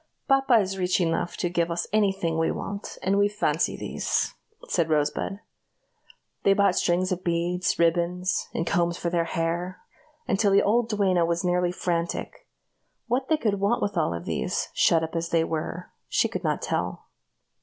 [0.27, 4.33] "Papa is rich enough to give us any thing we want, and we fancy these,"
[4.67, 5.41] said Rosebud.
[6.41, 9.79] They bought strings of beads, ribbons, and combs for their hair,
[10.27, 12.47] until the old duenna was nearly frantic.
[13.05, 16.63] What they could want of all these, shut up as they were, she could not
[16.63, 17.05] tell.